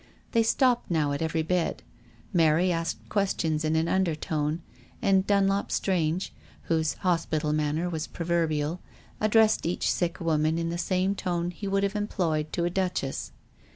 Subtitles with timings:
[0.31, 1.83] They stopped, now, at every bed.
[2.33, 4.63] Mary asked questions in an undertone,
[4.99, 8.81] and Dunlop Strange, whose hos pital manner was proverbial,
[9.19, 13.31] addressed each sick woman in the same tone he would have employed to a duchess.